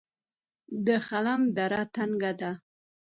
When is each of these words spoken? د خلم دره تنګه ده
د 0.85 0.87
خلم 1.07 1.41
دره 1.57 1.81
تنګه 1.95 2.31
ده 2.39 2.51